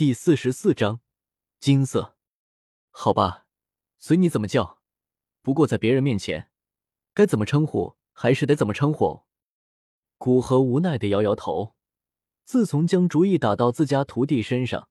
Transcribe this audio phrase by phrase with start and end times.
[0.00, 1.02] 第四十四章，
[1.58, 2.16] 金色。
[2.88, 3.44] 好吧，
[3.98, 4.80] 随你怎么叫。
[5.42, 6.50] 不过在别人面前，
[7.12, 9.24] 该怎么称呼还是得怎么称呼。
[10.16, 11.74] 古河无奈的摇摇头。
[12.46, 14.88] 自从将主意打到自家徒弟身上，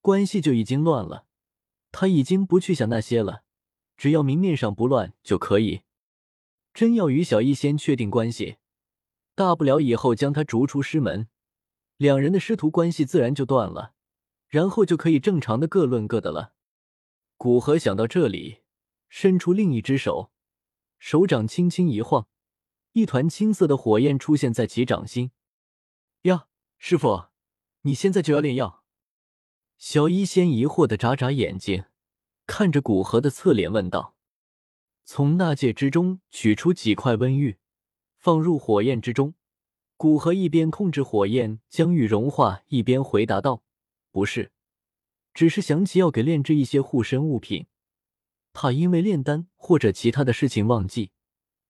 [0.00, 1.26] 关系就已经乱了。
[1.92, 3.44] 他已经不去想那些了，
[3.96, 5.82] 只要明面上不乱就可以。
[6.74, 8.56] 真要与小医仙确定关系，
[9.36, 11.28] 大不了以后将他逐出师门，
[11.96, 13.94] 两人的师徒关系自然就断了，
[14.50, 16.52] 然后就可以正常的各论各的了。
[17.36, 18.58] 古河想到这里，
[19.08, 20.30] 伸出另一只手，
[20.98, 22.26] 手掌轻轻一晃，
[22.92, 25.30] 一团青色的火焰出现在其掌心。
[26.22, 27.28] 呀，师傅，
[27.82, 28.82] 你现在就要炼药？
[29.78, 31.84] 小医仙疑惑的眨眨眼睛，
[32.46, 34.14] 看着古河的侧脸问道。
[35.04, 37.58] 从纳戒之中取出几块温玉，
[38.18, 39.34] 放入火焰之中。
[39.96, 43.62] 古河一边控制火焰将玉融化，一边回答道
[44.10, 44.52] ：“不是，
[45.32, 47.66] 只是想起要给炼制一些护身物品，
[48.52, 51.12] 怕因为炼丹或者其他的事情忘记，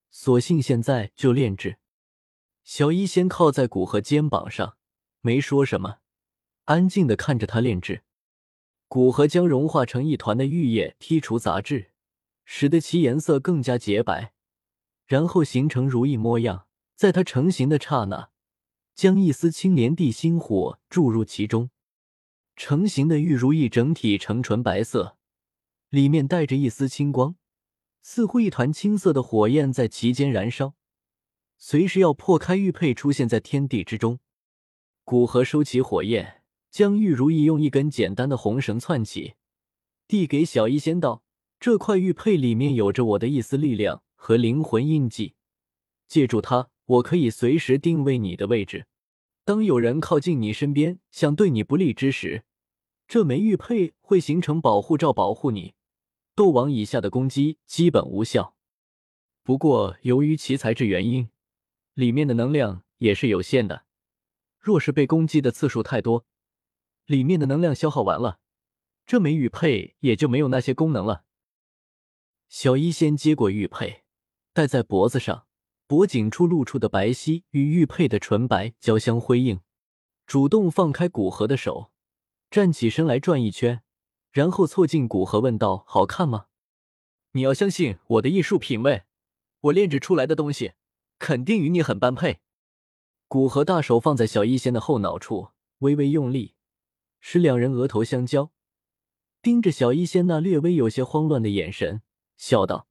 [0.09, 1.77] 索性现在就炼制。”
[2.63, 4.77] 小医仙靠在古河肩膀上，
[5.21, 5.97] 没说什么，
[6.65, 8.03] 安静的看着他炼制。
[8.87, 11.89] 古河将融化成一团的玉液剔除杂质。
[12.43, 14.33] 使得其颜色更加洁白，
[15.05, 16.67] 然后形成如意模样。
[16.95, 18.29] 在它成型的刹那，
[18.93, 21.69] 将一丝青莲地心火注入其中，
[22.63, 25.17] 成型的玉如意整体呈纯白色，
[25.89, 27.35] 里面带着一丝青光，
[28.03, 30.75] 似乎一团青色的火焰在其间燃烧，
[31.57, 34.19] 随时要破开玉佩，出现在天地之中。
[35.03, 39.33] 古河收起火焰，将玉如意用一根简单的红绳串起，
[40.07, 41.23] 递给小医仙道。
[41.59, 45.33] 这块玉佩里面有着我的一丝力量和灵魂印记，
[46.07, 48.85] 借助它，我可以随时定位你的位置。
[49.43, 52.43] 当有人靠近你身边，想对你不利之时，
[53.11, 55.73] 这枚玉佩会形成保护罩，保护你。
[56.33, 58.55] 斗王以下的攻击基本无效。
[59.43, 61.29] 不过，由于其材质原因，
[61.93, 63.83] 里面的能量也是有限的。
[64.61, 66.25] 若是被攻击的次数太多，
[67.05, 68.39] 里面的能量消耗完了，
[69.05, 71.25] 这枚玉佩也就没有那些功能了。
[72.47, 74.03] 小医仙接过玉佩，
[74.53, 75.45] 戴在脖子上，
[75.85, 79.59] 脖颈处露出的白皙与玉佩的纯白交相辉映。
[80.25, 81.90] 主动放开古河的手，
[82.51, 83.81] 站起身来转一圈，
[84.29, 86.47] 然后凑近古河问道：“好看吗？
[87.31, 89.03] 你要相信我的艺术品味，
[89.61, 90.73] 我炼制出来的东西
[91.17, 92.41] 肯定与你很般配。”
[93.29, 96.55] 古河大手放在小医仙的后脑处，微微用力，
[97.21, 98.51] 使两人额头相交，
[99.41, 102.01] 盯着小医仙那略微有些慌乱的眼神。
[102.35, 102.89] 笑道：“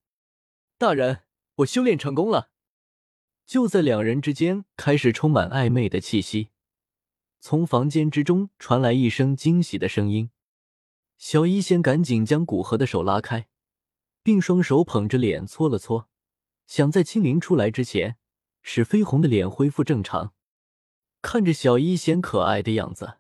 [0.79, 1.25] 大人，
[1.57, 2.49] 我修炼成功了。”
[3.45, 6.49] 就在两人之间开始充满暧昧的气息，
[7.41, 10.31] 从房间之中传来一声惊喜的声音。
[11.17, 13.49] 小医仙赶紧将古河的手拉开，
[14.23, 16.09] 并双手捧着脸搓了搓，
[16.67, 18.19] 想在青灵出来之前
[18.63, 20.35] 使绯红的脸恢复正常。
[21.23, 23.19] 看着小医仙可爱的样子，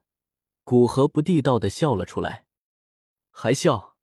[0.64, 2.46] 古河不地道的笑了出来，
[3.30, 3.96] 还笑。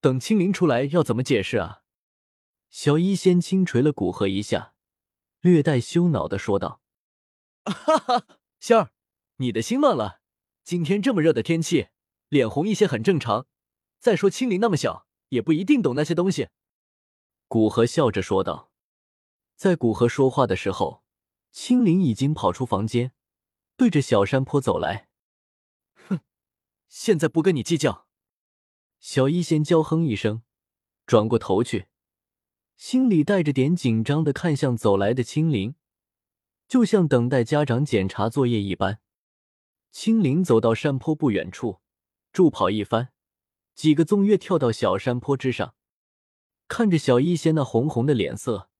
[0.00, 1.82] 等青灵出来要怎么解释啊？
[2.70, 4.74] 小医仙轻捶了古河一下，
[5.40, 6.80] 略带羞恼的说道
[7.64, 8.26] ：“哈哈，
[8.58, 8.91] 仙儿，
[9.42, 10.20] 你的心乱了。
[10.62, 11.88] 今天这么热的天气，
[12.28, 13.48] 脸红一些很正常。
[13.98, 16.48] 再说青灵那么小，也不一定懂那些东西。”
[17.48, 18.70] 古河笑着说道。
[19.56, 21.02] 在古河说话的时候，
[21.50, 23.12] 青灵已经跑出房间，
[23.76, 25.08] 对着小山坡走来。
[26.08, 26.20] 哼，
[26.88, 28.06] 现在不跟你计较。
[29.00, 30.42] 小医仙娇哼一声，
[31.04, 31.86] 转过头去，
[32.76, 35.74] 心里带着点紧张的看向走来的青灵，
[36.68, 39.00] 就像等待家长检查作业一般。
[39.92, 41.82] 青灵走到山坡不远处，
[42.32, 43.12] 助跑一番，
[43.74, 45.74] 几个纵跃跳到小山坡之上，
[46.66, 48.70] 看着小医仙那红红的脸色，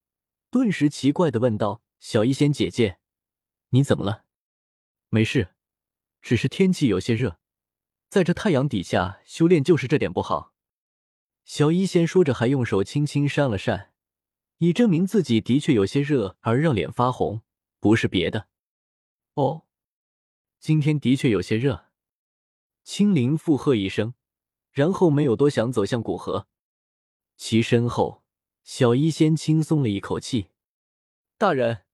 [0.51, 2.99] 顿时奇怪的问道：“小医仙姐姐，
[3.69, 4.25] 你怎么了
[5.11, 5.55] ？”“没事，
[6.23, 7.39] 只是天气有些热。”
[8.09, 10.55] 在这太阳底下修炼就是这点不好。
[11.45, 13.93] 小医仙说着，还用手轻轻扇了扇，
[14.59, 17.43] 以证明自己的确有些热而让脸发红，
[17.81, 18.49] 不是别的。
[19.35, 19.67] 哦，
[20.63, 21.87] 今天的确有些热。
[22.85, 24.15] 青灵附和一声，
[24.71, 26.47] 然后没有多想，走向古河。
[27.37, 28.23] 其身后，
[28.63, 30.51] 小医仙轻松了一口气
[31.37, 31.85] ：“大人，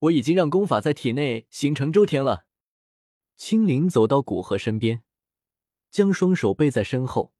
[0.00, 2.44] 我已经让功法在体内形成周天了。”
[3.38, 5.02] 青灵走到古河身边。
[5.90, 7.32] 将双手背在身后，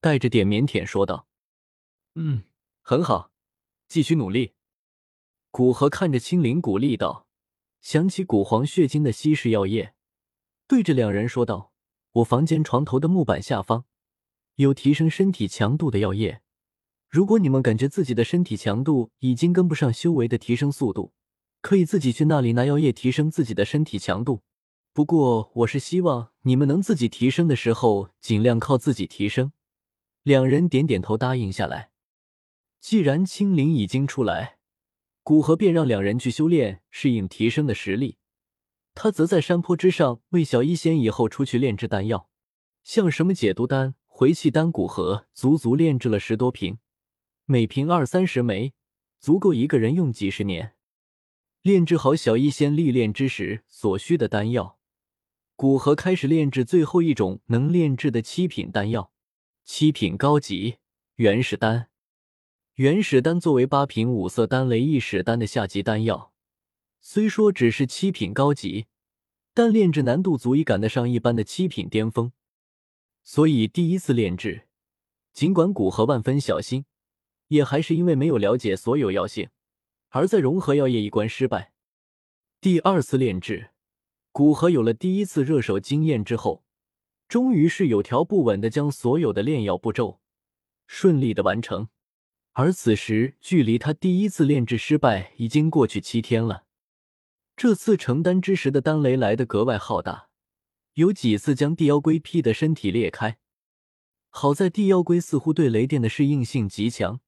[0.00, 1.26] 带着点腼腆说道
[2.14, 2.44] ：“嗯，
[2.82, 3.32] 很好，
[3.88, 4.54] 继续努力。”
[5.50, 7.26] 古河看着青灵，鼓励道
[7.82, 9.95] ：“想起古黄血晶的稀释药液，
[10.68, 11.72] 对着两人说道
[12.12, 13.84] ：‘我房间床头的木板下方
[14.56, 16.40] 有提升身体强度的药液。
[17.08, 21.12] 如果你们感觉自己的身体强度已经跟不上修为的提升速度，
[21.62, 24.42] 可以自己去那里拿药液提升自己的身体强度。
[24.92, 29.52] 不过，我是希望你们能自己提升的时候，尽量靠自己提升。
[30.22, 31.90] 两人点点头，答应下来。
[32.80, 34.58] 既然青灵已经出来，
[35.22, 38.18] 古河便让两人去修炼，适应提升的实力。
[38.96, 42.30] 他则在山坡之上为小医仙以后出去炼制丹药，
[42.82, 46.78] 像什么解毒丹、回气丹，古河足足炼制了十多瓶，
[47.44, 48.72] 每瓶二三十枚，
[49.20, 50.72] 足够一个人用几十年。
[51.60, 54.78] 炼制好小医仙历练之时所需的丹药。
[55.56, 59.12] 古河开始炼制最后一种能炼制的七品丹药，
[59.62, 60.76] 七品高级
[61.16, 61.90] 原始丹。
[62.76, 66.32] 原始丹作为八品五色丹雷翼始丹的下级丹药，
[67.08, 68.86] 虽说只是七品高级，
[69.54, 72.32] 但炼制难度足以赶得上一般的七品巅峰。
[73.22, 74.66] 所以第一次炼制，
[75.32, 76.84] 尽管古河万分小心，
[77.46, 79.50] 也还是因为没有了解所有药性，
[80.08, 81.72] 而在融合药液一关失败。
[82.60, 83.70] 第二次炼制。
[84.32, 86.64] 古河有了第一次热手经验之后，
[87.28, 90.18] 终于是有条不紊的将所有的炼药步骤
[90.88, 91.88] 顺利的完成。
[92.54, 96.65] 而此时，距离他第一次炼制失败已经过去七天了。
[97.56, 100.28] 这次承担之时的丹雷来得格外浩大，
[100.92, 103.38] 有几次将地妖龟劈得身体裂开。
[104.28, 107.20] 好在地妖龟似乎对雷电的适应性极强，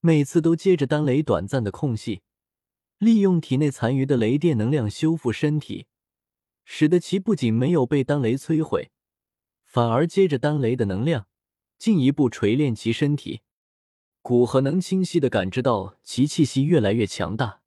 [0.00, 2.20] 每次都接着丹雷短暂的空隙，
[2.98, 5.86] 利用体内残余的雷电能量修复身体。
[6.66, 8.90] 使得其不仅没有被丹雷摧毁，
[9.64, 11.26] 反而接着丹雷的能量，
[11.78, 13.40] 进一步锤炼其身体。
[14.20, 17.63] 古河能清晰的感知到其气息越来越强大。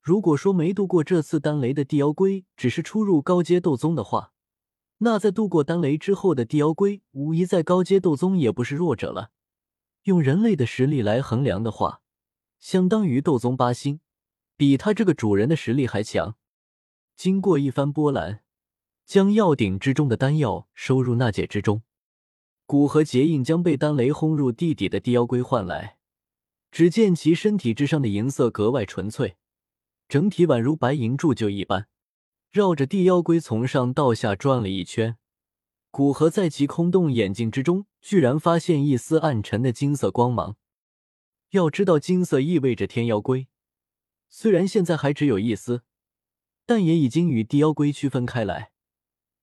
[0.00, 4.32] 如果说没度过这次丹雷的地妖龟只是初入高阶斗宗的话，
[4.98, 9.30] 那在度过丹雷之后的地妖龟，无疑在高阶斗宗也不是弱者了。
[10.04, 12.00] 用人类的实力来衡量的话，
[12.58, 14.00] 相当于斗宗八星，
[14.56, 16.36] 比他这个主人的实力还强。
[17.16, 18.40] 经过一番波澜，
[19.04, 21.82] 将药鼎之中的丹药收入纳戒之中。
[22.64, 25.98] 古河结印将被丹雷轰入地底的地妖龟唤来，
[26.70, 29.36] 只见其身体之上的银色格外纯粹，
[30.10, 31.86] 整体宛如白银铸就一般，
[32.50, 35.16] 绕着地妖龟从上到下转了一圈。
[35.92, 40.56] 古河在其空洞眼睛之中，居然发现一丝暗沉的金色光芒。
[41.50, 43.46] 要知道，金色意味着天妖龟，
[44.28, 45.84] 虽然现在还只有一丝。
[46.66, 48.72] 但也已经与地妖龟区分开来，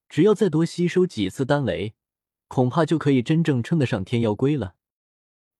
[0.06, 1.94] 只要再多吸收几次丹雷，
[2.46, 4.74] 恐怕就可以真正称得上天妖龟了。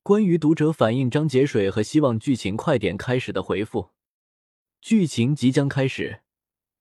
[0.02, 3.90] 关于读者反映张节水和希望剧情快点开始的回复，
[4.80, 6.22] 剧情即将开始。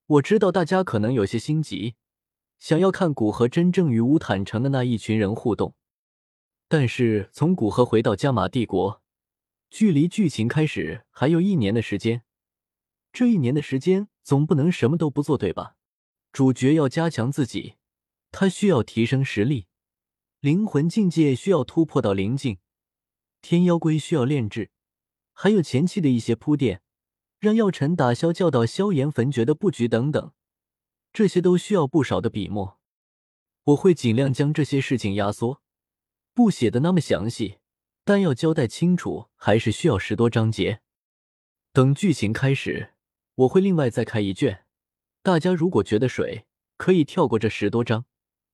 [0.06, 1.96] 我知道大家可能有些心急，
[2.58, 5.74] 想要看古河真正与乌坦城的那一群人互动，
[6.68, 9.02] 但是从古河回到加玛帝国，
[9.68, 12.22] 距离剧情开始还有一年的时间。
[13.12, 15.76] 这一年的时间，总不能什么都不做，对吧？
[16.32, 17.74] 主角要加强自己，
[18.30, 19.66] 他需要提升实力，
[20.40, 22.58] 灵魂境界需要突破到灵境，
[23.42, 24.70] 天妖龟需要炼制，
[25.32, 26.82] 还有前期的一些铺垫，
[27.38, 30.32] 让药尘打消教导萧炎焚诀的布局等等，
[31.12, 32.78] 这些都需要不少的笔墨。
[33.64, 35.62] 我会尽量将这些事情压缩，
[36.34, 37.58] 不写的那么详细，
[38.04, 40.80] 但要交代清楚，还是需要十多章节。
[41.72, 42.94] 等剧情开始。
[43.38, 44.64] 我会另外再开一卷，
[45.22, 48.04] 大家如果觉得水，可以跳过这十多章，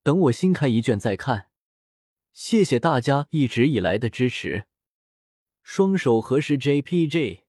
[0.02, 1.48] 等我新开一卷再看。
[2.34, 4.66] 谢谢大家一直以来的支持，
[5.62, 7.43] 双手合十 JPG。